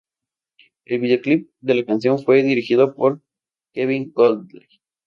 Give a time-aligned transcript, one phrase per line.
[0.85, 3.21] El videoclip de la canción fue dirigido por
[3.71, 4.65] Kevin Godley.